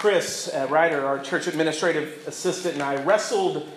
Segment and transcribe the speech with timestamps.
[0.00, 3.68] Chris Ryder, our church administrative assistant, and I wrestled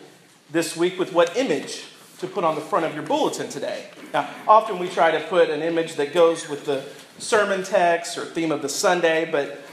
[0.51, 1.83] this week with what image
[2.19, 3.87] to put on the front of your bulletin today.
[4.13, 6.85] Now, often we try to put an image that goes with the
[7.17, 9.65] sermon text or theme of the Sunday, but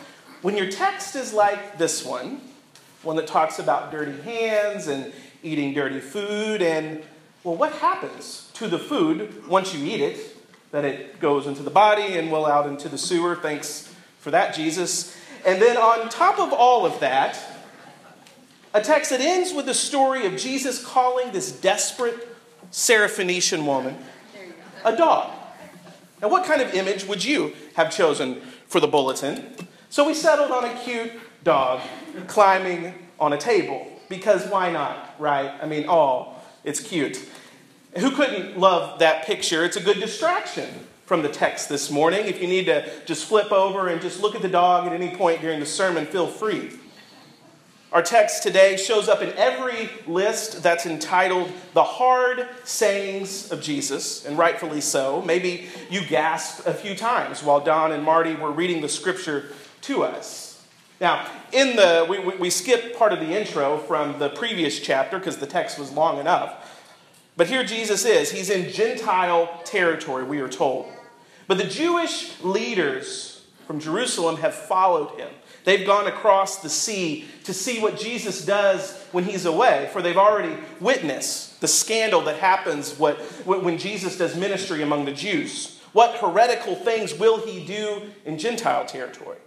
[0.43, 2.41] when your text is like this one,
[3.05, 5.13] one that talks about dirty hands and
[5.45, 7.01] eating dirty food, and
[7.45, 10.37] well, what happens to the food once you eat it?
[10.73, 13.37] That it goes into the body and well out into the sewer.
[13.37, 15.17] Thanks for that, Jesus.
[15.45, 17.39] And then on top of all of that,
[18.73, 22.29] a text that ends with the story of Jesus calling this desperate
[22.71, 23.99] Syrophoenician woman
[24.85, 25.33] a dog.
[26.23, 29.55] Now, what kind of image would you have chosen for the bulletin?
[29.89, 31.13] So we settled on a cute
[31.43, 31.81] dog
[32.27, 35.53] climbing on a table because why not, right?
[35.61, 36.35] I mean, oh,
[36.65, 37.21] it's cute.
[37.99, 39.65] Who couldn't love that picture?
[39.65, 40.69] It's a good distraction
[41.11, 42.27] from the text this morning.
[42.27, 45.13] If you need to just flip over and just look at the dog at any
[45.17, 46.71] point during the sermon, feel free.
[47.91, 54.25] Our text today shows up in every list that's entitled The Hard Sayings of Jesus,
[54.25, 55.21] and rightfully so.
[55.23, 59.47] Maybe you gasped a few times while Don and Marty were reading the scripture
[59.81, 60.65] to us.
[61.01, 65.19] Now, in the we, we, we skipped part of the intro from the previous chapter
[65.19, 66.79] because the text was long enough.
[67.37, 68.31] But here Jesus is.
[68.31, 70.87] He's in Gentile territory, we are told.
[71.51, 75.29] But the Jewish leaders from Jerusalem have followed him.
[75.65, 80.17] They've gone across the sea to see what Jesus does when he's away, for they've
[80.17, 85.81] already witnessed the scandal that happens when Jesus does ministry among the Jews.
[85.93, 89.39] What heretical things will he do in Gentile territory?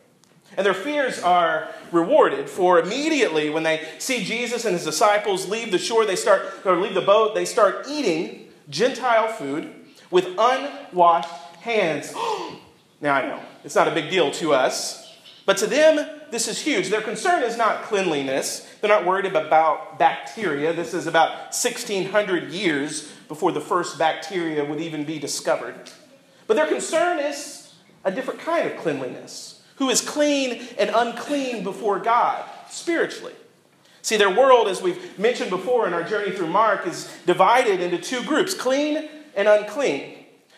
[0.57, 5.71] And their fears are rewarded, for immediately when they see Jesus and his disciples leave
[5.71, 9.73] the shore, they start, or leave the boat, they start eating Gentile food
[10.11, 11.29] with unwashed
[11.63, 12.13] hands.
[13.01, 16.61] now I know, it's not a big deal to us, but to them, this is
[16.61, 16.89] huge.
[16.89, 18.67] Their concern is not cleanliness.
[18.81, 20.73] They're not worried about bacteria.
[20.73, 25.91] This is about 1600 years before the first bacteria would even be discovered.
[26.47, 27.73] But their concern is
[28.03, 29.61] a different kind of cleanliness.
[29.77, 33.33] Who is clean and unclean before God spiritually?
[34.01, 37.97] See, their world, as we've mentioned before in our journey through Mark, is divided into
[37.97, 40.12] two groups clean and unclean.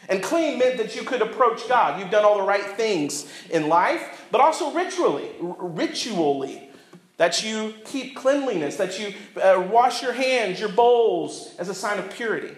[0.10, 2.00] And clean meant that you could approach God.
[2.00, 6.70] You've done all the right things in life, but also ritually, ritually,
[7.18, 11.98] that you keep cleanliness, that you uh, wash your hands, your bowls as a sign
[11.98, 12.56] of purity.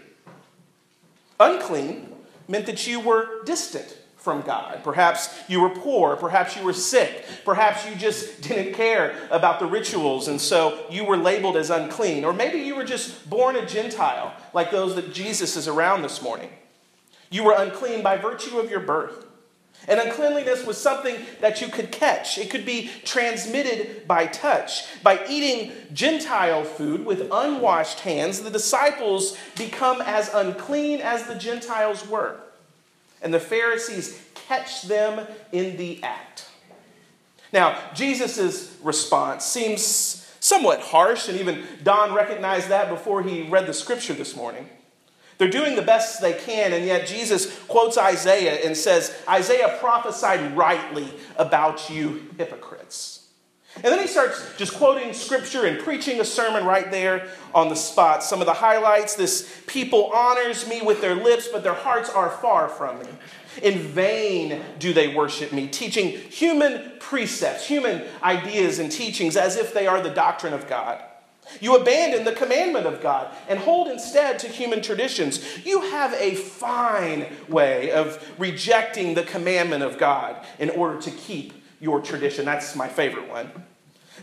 [1.40, 2.12] Unclean
[2.48, 4.84] meant that you were distant from God.
[4.84, 9.66] Perhaps you were poor, perhaps you were sick, perhaps you just didn't care about the
[9.66, 12.26] rituals and so you were labeled as unclean.
[12.26, 16.22] Or maybe you were just born a Gentile, like those that Jesus is around this
[16.22, 16.50] morning.
[17.30, 19.26] You were unclean by virtue of your birth.
[19.88, 22.38] And uncleanliness was something that you could catch.
[22.38, 25.02] It could be transmitted by touch.
[25.04, 32.08] By eating Gentile food with unwashed hands, the disciples become as unclean as the Gentiles
[32.08, 32.38] were.
[33.22, 36.50] And the Pharisees catch them in the act.
[37.54, 39.84] Now, Jesus' response seems
[40.40, 44.70] somewhat harsh, and even Don recognized that before he read the scripture this morning.
[45.38, 50.58] They're doing the best they can, and yet Jesus quotes Isaiah and says, Isaiah prophesied
[50.58, 53.28] rightly about you hypocrites.
[53.76, 57.76] And then he starts just quoting scripture and preaching a sermon right there on the
[57.76, 58.24] spot.
[58.24, 62.30] Some of the highlights this people honors me with their lips, but their hearts are
[62.30, 63.08] far from me.
[63.62, 69.74] In vain do they worship me, teaching human precepts, human ideas and teachings as if
[69.74, 71.04] they are the doctrine of God.
[71.60, 75.66] You abandon the commandment of God and hold instead to human traditions.
[75.66, 81.54] You have a fine way of rejecting the commandment of God in order to keep
[81.80, 82.46] your tradition.
[82.46, 83.52] That's my favorite one.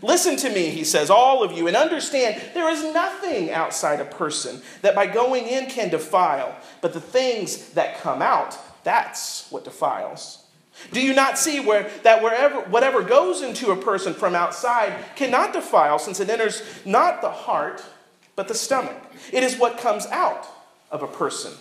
[0.01, 4.05] Listen to me, he says, all of you, and understand there is nothing outside a
[4.05, 9.63] person that by going in can defile, but the things that come out, that's what
[9.63, 10.44] defiles.
[10.91, 15.53] Do you not see where, that wherever, whatever goes into a person from outside cannot
[15.53, 17.83] defile, since it enters not the heart,
[18.35, 18.97] but the stomach?
[19.31, 20.47] It is what comes out
[20.91, 21.53] of a person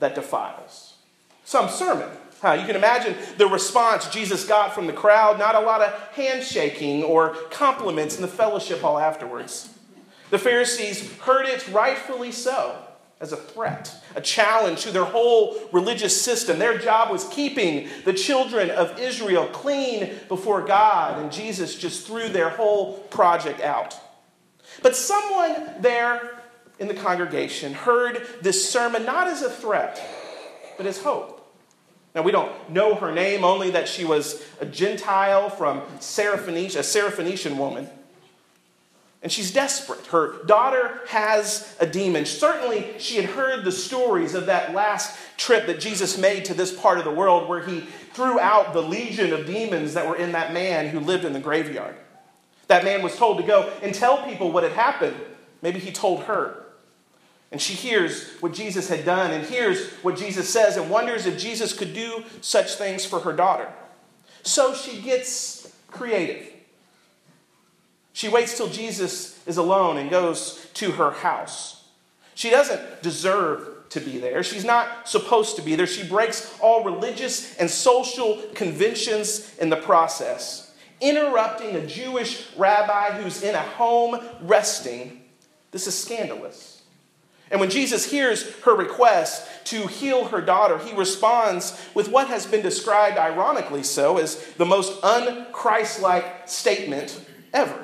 [0.00, 0.94] that defiles.
[1.44, 2.08] Some sermon.
[2.40, 2.52] Huh?
[2.52, 7.02] You can imagine the response Jesus got from the crowd not a lot of handshaking
[7.02, 9.70] or compliments in the fellowship hall afterwards.
[10.30, 12.83] The Pharisees heard it rightfully so
[13.24, 16.58] as a threat, a challenge to their whole religious system.
[16.58, 22.28] Their job was keeping the children of Israel clean before God, and Jesus just threw
[22.28, 23.98] their whole project out.
[24.82, 26.38] But someone there
[26.78, 29.98] in the congregation heard this sermon not as a threat,
[30.76, 31.40] but as hope.
[32.14, 36.80] Now, we don't know her name, only that she was a Gentile from Syrophoenicia, a
[36.80, 37.88] Syrophoenician woman.
[39.24, 40.06] And she's desperate.
[40.08, 42.26] Her daughter has a demon.
[42.26, 46.78] Certainly, she had heard the stories of that last trip that Jesus made to this
[46.78, 47.80] part of the world where he
[48.12, 51.40] threw out the legion of demons that were in that man who lived in the
[51.40, 51.96] graveyard.
[52.66, 55.16] That man was told to go and tell people what had happened.
[55.62, 56.66] Maybe he told her.
[57.50, 61.38] And she hears what Jesus had done and hears what Jesus says and wonders if
[61.38, 63.72] Jesus could do such things for her daughter.
[64.42, 66.53] So she gets creative.
[68.14, 71.84] She waits till Jesus is alone and goes to her house.
[72.36, 74.44] She doesn't deserve to be there.
[74.44, 75.86] She's not supposed to be there.
[75.86, 83.42] She breaks all religious and social conventions in the process, interrupting a Jewish rabbi who's
[83.42, 85.22] in a home resting.
[85.72, 86.82] This is scandalous.
[87.50, 92.46] And when Jesus hears her request to heal her daughter, he responds with what has
[92.46, 97.20] been described, ironically so, as the most unchristlike statement
[97.52, 97.83] ever.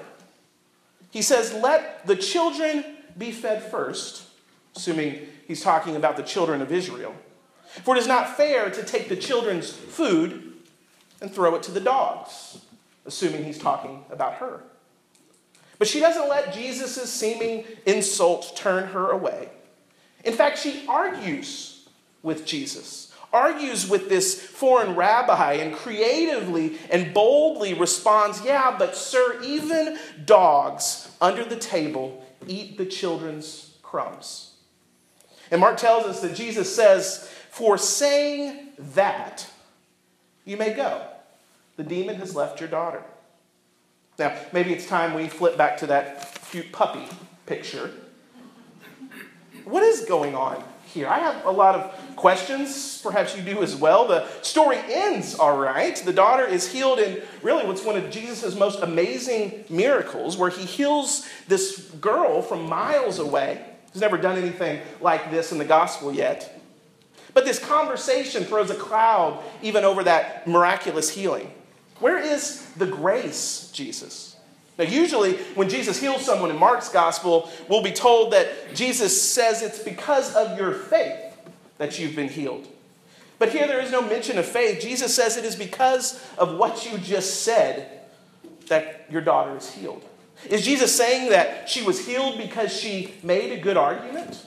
[1.10, 2.84] He says, Let the children
[3.18, 4.24] be fed first,
[4.76, 7.14] assuming he's talking about the children of Israel.
[7.84, 10.54] For it is not fair to take the children's food
[11.20, 12.60] and throw it to the dogs,
[13.06, 14.62] assuming he's talking about her.
[15.78, 19.50] But she doesn't let Jesus' seeming insult turn her away.
[20.24, 21.88] In fact, she argues
[22.22, 29.40] with Jesus, argues with this foreign rabbi, and creatively and boldly responds, Yeah, but sir,
[29.42, 34.54] even dogs under the table eat the children's crumbs.
[35.50, 39.48] And Mark tells us that Jesus says, For saying that,
[40.44, 41.06] you may go.
[41.76, 43.02] The demon has left your daughter.
[44.18, 47.06] Now, maybe it's time we flip back to that cute puppy
[47.46, 47.90] picture.
[49.64, 51.06] What is going on here?
[51.08, 53.00] I have a lot of questions.
[53.02, 54.06] Perhaps you do as well.
[54.06, 55.96] The story ends all right.
[55.96, 60.64] The daughter is healed in really what's one of Jesus' most amazing miracles, where he
[60.64, 63.64] heals this girl from miles away.
[63.92, 66.60] He's never done anything like this in the gospel yet.
[67.34, 71.52] But this conversation throws a cloud even over that miraculous healing.
[72.00, 74.29] Where is the grace, Jesus?
[74.80, 79.60] Now, usually when Jesus heals someone in Mark's gospel, we'll be told that Jesus says
[79.60, 81.36] it's because of your faith
[81.76, 82.66] that you've been healed.
[83.38, 84.80] But here there is no mention of faith.
[84.80, 88.00] Jesus says it is because of what you just said
[88.68, 90.02] that your daughter is healed.
[90.48, 94.46] Is Jesus saying that she was healed because she made a good argument?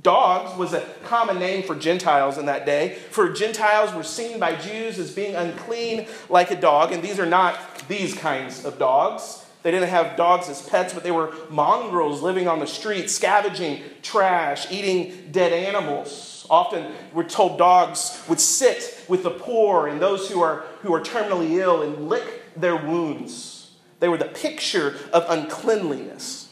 [0.00, 2.94] Dogs was a common name for Gentiles in that day.
[3.10, 7.26] For Gentiles were seen by Jews as being unclean like a dog, and these are
[7.26, 9.44] not these kinds of dogs.
[9.62, 13.82] They didn't have dogs as pets, but they were mongrels living on the street, scavenging
[14.02, 16.46] trash, eating dead animals.
[16.50, 21.00] Often we're told dogs would sit with the poor and those who are, who are
[21.00, 23.70] terminally ill and lick their wounds.
[24.00, 26.48] They were the picture of uncleanliness.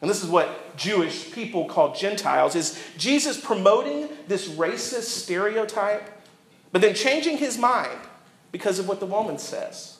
[0.00, 2.54] And this is what Jewish people called Gentiles.
[2.54, 6.10] Is Jesus promoting this racist stereotype,
[6.72, 7.98] but then changing his mind
[8.52, 9.98] because of what the woman says?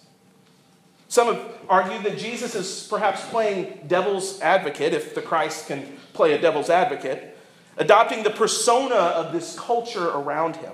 [1.08, 6.34] Some have argued that Jesus is perhaps playing devil's advocate, if the Christ can play
[6.34, 7.36] a devil's advocate,
[7.78, 10.72] adopting the persona of this culture around him,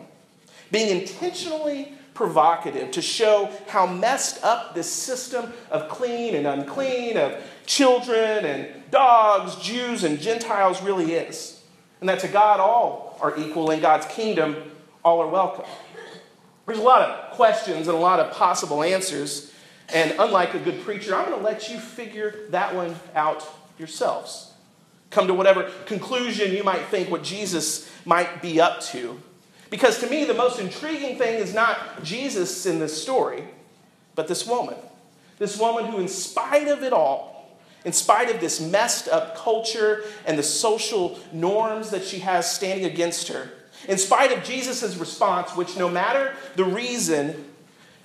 [0.72, 7.42] being intentionally provocative to show how messed up this system of clean and unclean, of
[7.66, 11.62] children and dogs, Jews and Gentiles really is.
[12.00, 13.70] And that to God, all are equal.
[13.70, 14.56] In God's kingdom,
[15.04, 15.64] all are welcome.
[16.66, 19.52] There's a lot of questions and a lot of possible answers.
[19.92, 23.46] And unlike a good preacher, I'm going to let you figure that one out
[23.78, 24.52] yourselves.
[25.10, 29.20] Come to whatever conclusion you might think what Jesus might be up to.
[29.74, 33.42] Because to me, the most intriguing thing is not Jesus in this story,
[34.14, 34.76] but this woman.
[35.40, 40.04] This woman who, in spite of it all, in spite of this messed up culture
[40.26, 43.50] and the social norms that she has standing against her,
[43.88, 47.44] in spite of Jesus' response, which no matter the reason,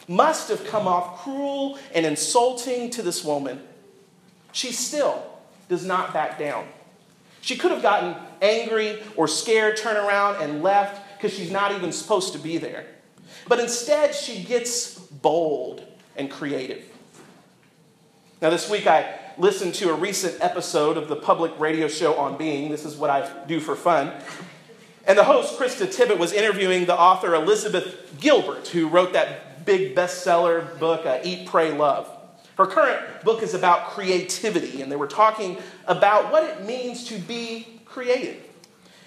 [0.08, 3.62] must have come off cruel and insulting to this woman,
[4.54, 5.24] she still
[5.68, 6.68] does not back down.
[7.42, 11.92] She could have gotten angry or scared, turn around, and left because she's not even
[11.92, 12.86] supposed to be there.
[13.46, 15.84] But instead, she gets bold
[16.16, 16.86] and creative.
[18.42, 22.38] Now, this week I listened to a recent episode of the public radio show On
[22.38, 22.72] Being.
[22.72, 24.14] This is what I do for fun.
[25.06, 29.96] And the host, Krista Tippett, was interviewing the author Elizabeth Gilbert, who wrote that big
[29.96, 32.10] bestseller book, uh, Eat, Pray, Love.
[32.58, 37.18] Her current book is about creativity, and they were talking about what it means to
[37.18, 38.49] be creative.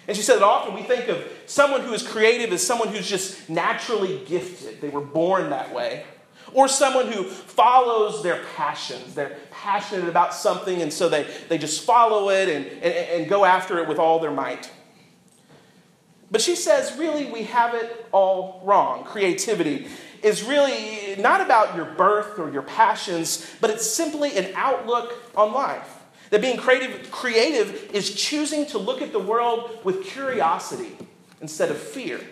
[0.09, 3.09] And she said that often we think of someone who is creative as someone who's
[3.09, 4.81] just naturally gifted.
[4.81, 6.05] They were born that way.
[6.55, 9.15] Or someone who follows their passions.
[9.15, 13.45] They're passionate about something, and so they, they just follow it and, and, and go
[13.45, 14.71] after it with all their might.
[16.31, 19.05] But she says, really, we have it all wrong.
[19.05, 19.87] Creativity
[20.23, 25.53] is really not about your birth or your passions, but it's simply an outlook on
[25.53, 26.02] life.
[26.33, 30.97] That being creative, creative is choosing to look at the world with curiosity
[31.43, 32.23] instead of fear.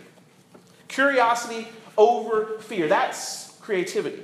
[0.89, 2.89] Curiosity over fear.
[2.89, 4.23] That's creativity.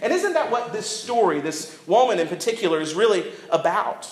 [0.00, 4.08] And isn't that what this story, this woman in particular, is really about?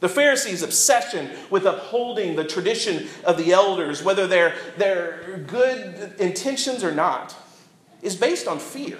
[0.00, 6.84] The Pharisees' obsession with upholding the tradition of the elders, whether they're, they're good intentions
[6.84, 7.34] or not,
[8.02, 8.98] is based on fear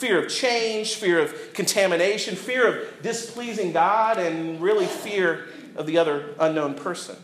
[0.00, 5.98] fear of change, fear of contamination, fear of displeasing God, and really fear of the
[5.98, 7.16] other unknown person.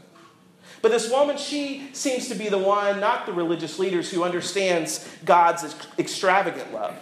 [0.82, 5.08] But this woman, she seems to be the one, not the religious leaders, who understands
[5.24, 6.94] God's extravagant love.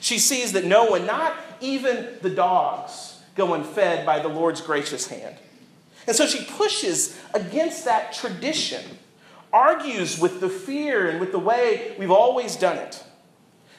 [0.00, 5.06] She sees that no one, not even the dogs, go unfed by the Lord's gracious
[5.06, 5.36] hand.
[6.06, 8.82] And so she pushes against that tradition,
[9.52, 13.02] argues with the fear and with the way we've always done it.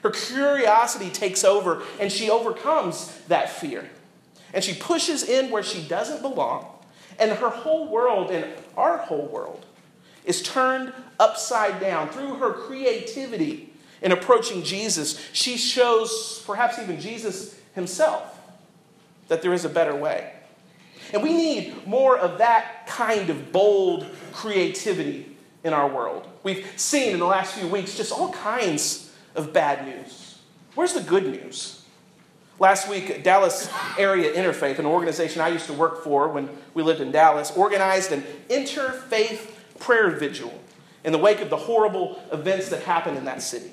[0.06, 3.90] Her curiosity takes over and she overcomes that fear.
[4.54, 6.68] And she pushes in where she doesn't belong.
[7.18, 8.46] And her whole world and
[8.78, 9.66] our whole world
[10.24, 15.20] is turned upside down through her creativity in approaching Jesus.
[15.34, 18.40] She shows, perhaps even Jesus himself,
[19.28, 20.34] that there is a better way.
[21.14, 26.28] And we need more of that kind of bold creativity in our world.
[26.44, 29.05] We've seen in the last few weeks just all kinds
[29.36, 30.40] of bad news.
[30.76, 31.84] Where's the good news?
[32.58, 37.02] Last week, Dallas Area Interfaith, an organization I used to work for when we lived
[37.02, 40.54] in Dallas, organized an interfaith prayer vigil
[41.04, 43.72] in the wake of the horrible events that happened in that city.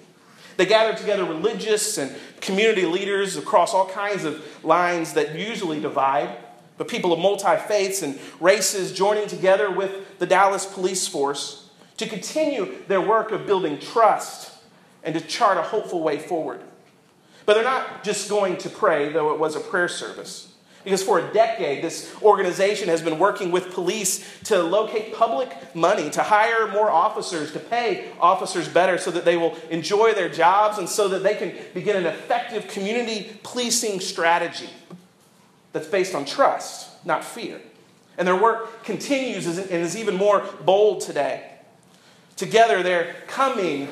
[0.57, 6.37] They gathered together religious and community leaders across all kinds of lines that usually divide,
[6.77, 12.07] but people of multi faiths and races joining together with the Dallas police force to
[12.07, 14.52] continue their work of building trust
[15.05, 16.61] and to chart a hopeful way forward.
[17.45, 20.53] But they're not just going to pray, though it was a prayer service.
[20.85, 26.11] Because for a decade, this organization has been working with police to locate public money,
[26.11, 30.79] to hire more officers, to pay officers better so that they will enjoy their jobs
[30.79, 34.71] and so that they can begin an effective community policing strategy
[35.73, 37.61] that's based on trust, not fear.
[38.19, 41.49] And their work continues and is even more bold today.
[42.37, 43.89] Together, they're coming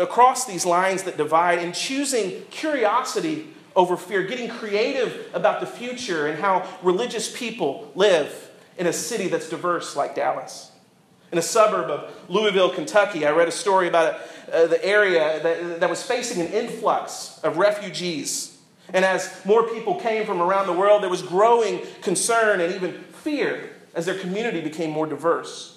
[0.00, 6.26] across these lines that divide and choosing curiosity over fear, getting creative about the future
[6.26, 10.70] and how religious people live in a city that's diverse like Dallas.
[11.30, 14.20] In a suburb of Louisville, Kentucky, I read a story about
[14.52, 18.58] uh, the area that, that was facing an influx of refugees.
[18.92, 22.92] And as more people came from around the world, there was growing concern and even
[23.22, 25.71] fear as their community became more diverse.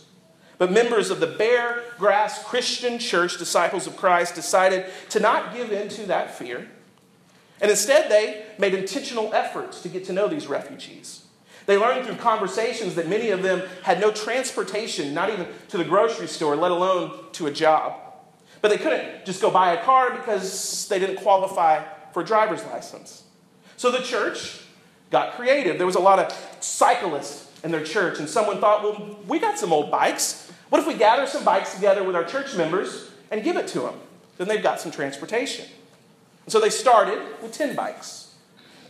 [0.58, 5.72] But members of the Bear Grass Christian Church, Disciples of Christ, decided to not give
[5.72, 6.68] in to that fear.
[7.62, 11.26] And instead, they made intentional efforts to get to know these refugees.
[11.66, 15.84] They learned through conversations that many of them had no transportation, not even to the
[15.84, 18.00] grocery store, let alone to a job.
[18.62, 21.84] But they couldn't just go buy a car because they didn't qualify
[22.14, 23.24] for a driver's license.
[23.78, 24.62] So the church
[25.12, 25.78] got creative.
[25.78, 29.58] There was a lot of cyclists in their church, and someone thought, well, we got
[29.58, 30.52] some old bikes.
[30.70, 33.80] What if we gather some bikes together with our church members and give it to
[33.80, 33.96] them?
[34.38, 35.66] Then they've got some transportation.
[36.46, 38.36] And so they started with 10 bikes.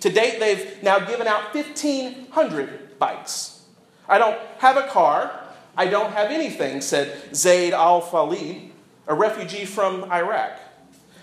[0.01, 3.63] To date, they've now given out 1,500 bikes.
[4.09, 5.31] I don't have a car.
[5.77, 8.71] I don't have anything, said Zaid Al Falid,
[9.07, 10.59] a refugee from Iraq.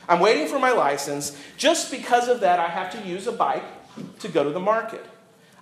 [0.09, 1.39] I'm waiting for my license.
[1.59, 3.65] Just because of that, I have to use a bike
[4.21, 5.05] to go to the market.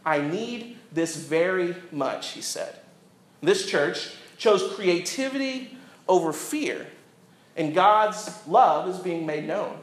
[0.04, 2.76] I need this very much, he said.
[3.42, 5.76] This church chose creativity
[6.08, 6.86] over fear,
[7.56, 9.78] and God's love is being made known.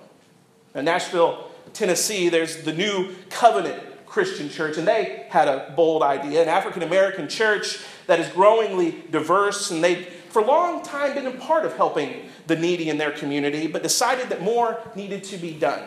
[0.76, 6.42] In Nashville, Tennessee, there's the New Covenant Christian Church, and they had a bold idea
[6.42, 11.28] an African American church that is growingly diverse, and they've for a long time been
[11.28, 15.38] a part of helping the needy in their community, but decided that more needed to
[15.38, 15.82] be done.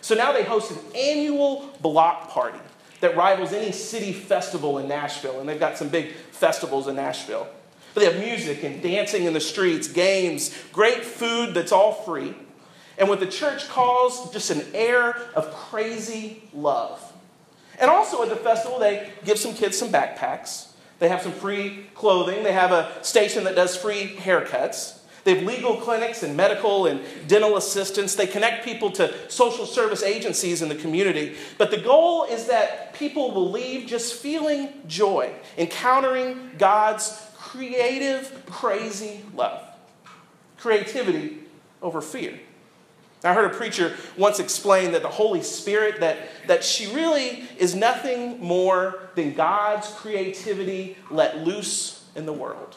[0.00, 2.58] So now they host an annual block party
[3.00, 7.46] that rivals any city festival in Nashville, and they've got some big festivals in Nashville.
[7.94, 12.34] But they have music and dancing in the streets, games, great food that's all free.
[12.98, 17.00] And what the church calls just an air of crazy love.
[17.78, 20.68] And also at the festival, they give some kids some backpacks.
[20.98, 22.42] They have some free clothing.
[22.42, 24.98] They have a station that does free haircuts.
[25.26, 28.14] They have legal clinics and medical and dental assistance.
[28.14, 31.34] They connect people to social service agencies in the community.
[31.58, 39.24] But the goal is that people will leave just feeling joy, encountering God's creative, crazy
[39.34, 39.64] love.
[40.58, 41.38] Creativity
[41.82, 42.38] over fear.
[43.24, 47.74] I heard a preacher once explain that the Holy Spirit, that, that she really is
[47.74, 52.76] nothing more than God's creativity let loose in the world.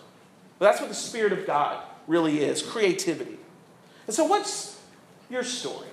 [0.57, 3.37] But that's what the Spirit of God really is creativity.
[4.05, 4.81] And so, what's
[5.29, 5.87] your story?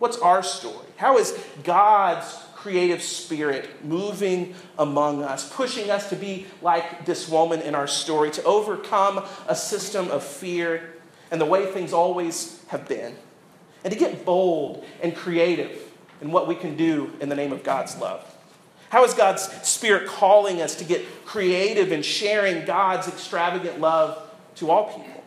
[0.00, 0.88] What's our story?
[0.96, 7.60] How is God's creative spirit moving among us, pushing us to be like this woman
[7.60, 10.94] in our story, to overcome a system of fear
[11.30, 13.14] and the way things always have been?
[13.84, 17.62] and to get bold and creative in what we can do in the name of
[17.62, 18.24] God's love.
[18.88, 24.70] How is God's Spirit calling us to get creative in sharing God's extravagant love to
[24.70, 25.23] all people?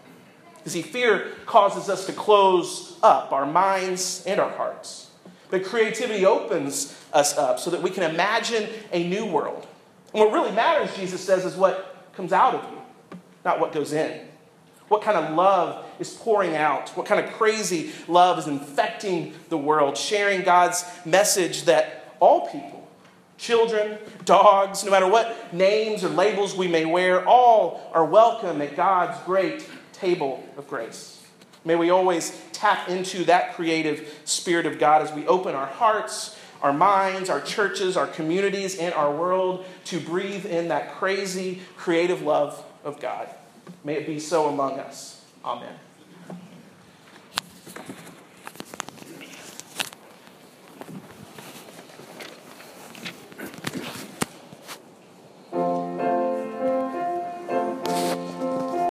[0.68, 5.10] You see, fear causes us to close up our minds and our hearts.
[5.50, 9.66] But creativity opens us up so that we can imagine a new world.
[10.14, 13.94] And what really matters, Jesus says, is what comes out of you, not what goes
[13.94, 14.28] in.
[14.90, 16.90] What kind of love is pouring out?
[16.98, 22.90] What kind of crazy love is infecting the world, sharing God's message that all people,
[23.38, 28.76] children, dogs, no matter what names or labels we may wear, all are welcome at
[28.76, 29.66] God's great
[30.00, 31.22] table of grace.
[31.66, 36.38] May we always tap into that creative spirit of God as we open our hearts,
[36.62, 42.22] our minds, our churches, our communities, and our world to breathe in that crazy creative
[42.22, 43.30] love of God.
[43.84, 45.22] May it be so among us.
[45.44, 45.74] Amen.